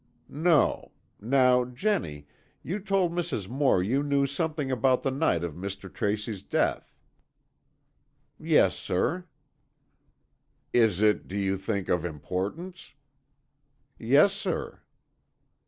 "No. 0.43 0.93
Now, 1.19 1.63
Jennie, 1.63 2.25
you 2.63 2.79
told 2.79 3.11
Mrs. 3.11 3.47
Moore 3.47 3.83
you 3.83 4.01
knew 4.01 4.25
something 4.25 4.71
about 4.71 5.03
the 5.03 5.11
night 5.11 5.43
of 5.43 5.53
Mr. 5.53 5.93
Tracy's 5.93 6.41
death." 6.41 6.91
"Yes, 8.39 8.75
sir." 8.75 9.25
"Is 10.73 11.03
it, 11.03 11.27
do 11.27 11.37
you 11.37 11.55
think, 11.55 11.87
of 11.87 12.03
importance?" 12.03 12.95
"Yes, 13.99 14.33
sir." 14.33 14.81